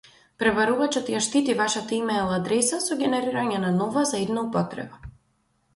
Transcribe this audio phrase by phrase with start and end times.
[0.43, 5.03] Пребарувачот ја штити вашата имејл адреса со генерирање на нова за една употреба